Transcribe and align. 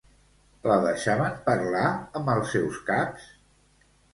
La 0.69 0.77
deixaven 0.85 1.35
parlar 1.49 1.85
amb 2.21 2.35
els 2.37 2.51
seus 2.57 2.81
caps? 2.89 3.29